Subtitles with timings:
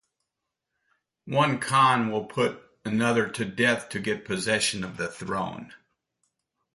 [1.27, 5.75] One Khan will put another to death to get possession of the throne.